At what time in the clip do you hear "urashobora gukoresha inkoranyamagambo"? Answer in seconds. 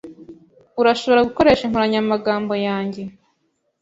0.81-2.53